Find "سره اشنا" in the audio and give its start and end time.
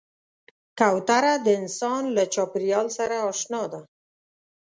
2.97-3.63